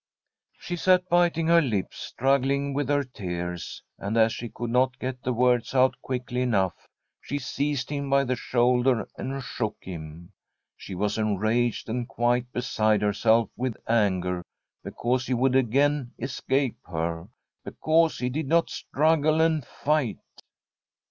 [0.57, 4.33] She sat biting her lips, struggling with her From a SPTEDISH HOMESTEAD tears, and as
[4.33, 6.87] she could not get the words out quickly enough,
[7.21, 10.31] she seized him by the shoulder and shook him.
[10.75, 14.41] She was enraged and quite be side herself with anger
[14.83, 17.27] because he would again escape her,
[17.63, 20.17] because he did not struggle and fight.